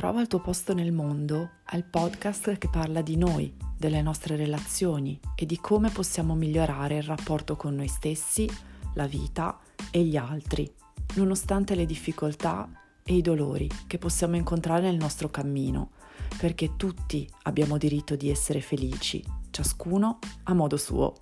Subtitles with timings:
[0.00, 5.20] Trova il tuo posto nel mondo al podcast che parla di noi, delle nostre relazioni
[5.34, 8.48] e di come possiamo migliorare il rapporto con noi stessi,
[8.94, 9.58] la vita
[9.90, 10.72] e gli altri,
[11.16, 12.66] nonostante le difficoltà
[13.02, 15.90] e i dolori che possiamo incontrare nel nostro cammino,
[16.38, 21.12] perché tutti abbiamo diritto di essere felici, ciascuno a modo suo.